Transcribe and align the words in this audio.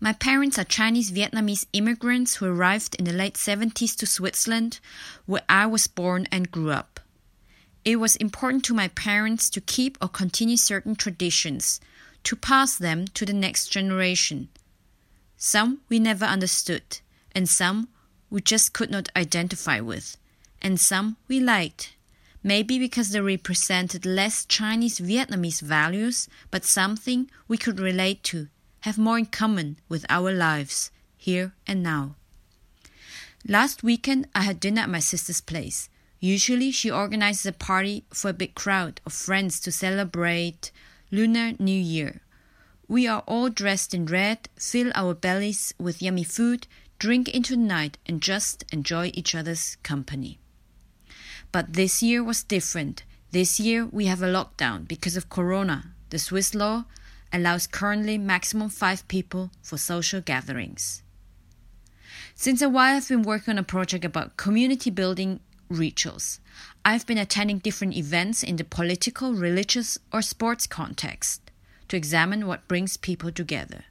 My 0.00 0.12
parents 0.12 0.58
are 0.58 0.64
Chinese 0.64 1.12
Vietnamese 1.12 1.66
immigrants 1.72 2.36
who 2.36 2.46
arrived 2.46 2.94
in 2.96 3.04
the 3.04 3.12
late 3.12 3.34
70s 3.34 3.96
to 3.96 4.06
Switzerland, 4.06 4.80
where 5.24 5.44
I 5.48 5.66
was 5.66 5.86
born 5.86 6.26
and 6.30 6.50
grew 6.50 6.70
up. 6.70 7.00
It 7.84 7.96
was 7.96 8.16
important 8.16 8.64
to 8.64 8.74
my 8.74 8.88
parents 8.88 9.48
to 9.50 9.60
keep 9.60 9.96
or 10.02 10.08
continue 10.08 10.56
certain 10.56 10.96
traditions, 10.96 11.80
to 12.24 12.36
pass 12.36 12.76
them 12.76 13.06
to 13.08 13.24
the 13.24 13.32
next 13.32 13.68
generation. 13.68 14.48
Some 15.36 15.80
we 15.88 15.98
never 15.98 16.24
understood, 16.24 17.00
and 17.32 17.48
some 17.48 17.88
we 18.30 18.40
just 18.40 18.72
could 18.72 18.90
not 18.90 19.10
identify 19.14 19.80
with, 19.80 20.16
and 20.60 20.80
some 20.80 21.18
we 21.28 21.40
liked. 21.40 21.94
Maybe 22.42 22.78
because 22.78 23.10
they 23.10 23.20
represented 23.20 24.04
less 24.04 24.44
Chinese 24.44 24.98
Vietnamese 24.98 25.62
values, 25.62 26.28
but 26.50 26.64
something 26.64 27.30
we 27.48 27.56
could 27.56 27.80
relate 27.80 28.22
to, 28.24 28.48
have 28.84 28.98
more 28.98 29.16
in 29.16 29.24
common 29.24 29.78
with 29.88 30.04
our 30.10 30.30
lives, 30.30 30.90
here 31.16 31.54
and 31.66 31.82
now. 31.82 32.14
Last 33.48 33.82
weekend, 33.82 34.28
I 34.34 34.42
had 34.42 34.60
dinner 34.60 34.82
at 34.82 34.90
my 34.90 34.98
sister's 34.98 35.40
place. 35.40 35.88
Usually, 36.20 36.70
she 36.70 36.90
organizes 36.90 37.46
a 37.46 37.52
party 37.52 38.04
for 38.12 38.28
a 38.28 38.34
big 38.34 38.54
crowd 38.54 39.00
of 39.06 39.14
friends 39.14 39.58
to 39.60 39.72
celebrate 39.72 40.70
Lunar 41.10 41.52
New 41.58 41.80
Year. 41.80 42.20
We 42.86 43.06
are 43.06 43.24
all 43.26 43.48
dressed 43.48 43.94
in 43.94 44.04
red, 44.04 44.50
fill 44.56 44.92
our 44.94 45.14
bellies 45.14 45.72
with 45.78 46.02
yummy 46.02 46.24
food, 46.24 46.66
drink 46.98 47.30
into 47.30 47.56
the 47.56 47.62
night, 47.62 47.96
and 48.04 48.20
just 48.20 48.66
enjoy 48.70 49.12
each 49.14 49.34
other's 49.34 49.78
company. 49.82 50.38
But 51.52 51.72
this 51.72 52.02
year 52.02 52.22
was 52.22 52.42
different. 52.42 53.02
This 53.30 53.58
year 53.58 53.86
we 53.86 54.04
have 54.06 54.20
a 54.20 54.30
lockdown 54.30 54.86
because 54.86 55.16
of 55.16 55.30
Corona. 55.30 55.94
The 56.10 56.18
Swiss 56.18 56.54
law 56.54 56.84
allows 57.34 57.66
currently 57.66 58.16
maximum 58.16 58.68
five 58.68 59.06
people 59.08 59.50
for 59.60 59.76
social 59.76 60.20
gatherings. 60.20 61.02
Since 62.36 62.62
a 62.62 62.68
while, 62.68 62.96
I've 62.96 63.08
been 63.08 63.22
working 63.22 63.52
on 63.52 63.58
a 63.58 63.64
project 63.64 64.04
about 64.04 64.36
community 64.36 64.90
building 64.90 65.40
rituals. 65.68 66.38
I've 66.84 67.06
been 67.06 67.18
attending 67.18 67.58
different 67.58 67.96
events 67.96 68.42
in 68.44 68.56
the 68.56 68.64
political, 68.64 69.34
religious, 69.34 69.98
or 70.12 70.22
sports 70.22 70.68
context 70.68 71.50
to 71.88 71.96
examine 71.96 72.46
what 72.46 72.68
brings 72.68 72.96
people 72.96 73.32
together. 73.32 73.84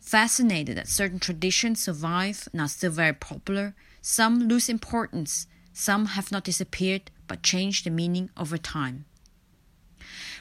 Fascinated 0.00 0.76
that 0.76 0.88
certain 0.88 1.18
traditions 1.18 1.82
survive 1.82 2.48
and 2.52 2.60
are 2.60 2.68
still 2.68 2.90
very 2.90 3.12
popular, 3.12 3.74
some 4.00 4.48
lose 4.48 4.68
importance, 4.68 5.46
some 5.72 6.06
have 6.06 6.32
not 6.32 6.44
disappeared 6.44 7.10
but 7.26 7.42
changed 7.42 7.84
the 7.84 7.90
meaning 7.90 8.30
over 8.36 8.56
time. 8.56 9.04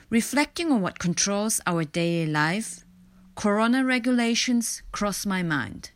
Reflecting 0.09 0.71
on 0.71 0.81
what 0.81 0.99
controls 0.99 1.61
our 1.65 1.83
daily 1.83 2.29
life, 2.29 2.83
corona 3.35 3.83
regulations 3.83 4.83
cross 4.91 5.25
my 5.25 5.41
mind. 5.41 5.91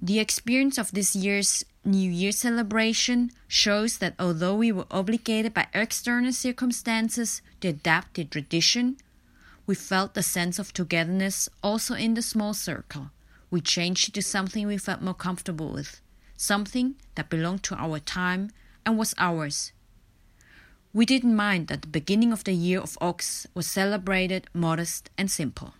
The 0.00 0.18
experience 0.18 0.78
of 0.78 0.92
this 0.92 1.14
year's 1.14 1.64
New 1.84 2.10
Year 2.10 2.32
celebration 2.32 3.30
shows 3.46 3.98
that 3.98 4.14
although 4.18 4.54
we 4.54 4.72
were 4.72 4.86
obligated 4.90 5.54
by 5.54 5.68
external 5.72 6.32
circumstances 6.32 7.42
to 7.60 7.68
adapt 7.68 8.14
the 8.14 8.24
tradition, 8.24 8.96
we 9.66 9.74
felt 9.74 10.16
a 10.16 10.22
sense 10.22 10.58
of 10.58 10.72
togetherness 10.72 11.48
also 11.62 11.94
in 11.94 12.14
the 12.14 12.22
small 12.22 12.54
circle. 12.54 13.10
We 13.50 13.60
changed 13.60 14.08
it 14.08 14.14
to 14.14 14.22
something 14.22 14.66
we 14.66 14.78
felt 14.78 15.02
more 15.02 15.14
comfortable 15.14 15.72
with, 15.72 16.00
something 16.36 16.96
that 17.14 17.30
belonged 17.30 17.62
to 17.64 17.74
our 17.76 17.98
time 17.98 18.50
and 18.84 18.98
was 18.98 19.14
ours. 19.18 19.72
We 20.94 21.04
didn't 21.04 21.36
mind 21.36 21.68
that 21.68 21.82
the 21.82 21.88
beginning 21.88 22.32
of 22.32 22.44
the 22.44 22.52
year 22.52 22.80
of 22.80 22.96
Ox 23.00 23.46
was 23.54 23.66
celebrated 23.66 24.48
modest 24.54 25.10
and 25.18 25.30
simple. 25.30 25.74